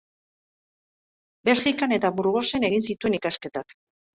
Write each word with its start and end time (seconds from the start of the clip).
Belgikan 1.49 1.95
eta 1.99 2.13
Burgosen 2.17 2.69
egin 2.71 2.85
zituen 2.89 3.19
ikasketak. 3.19 3.79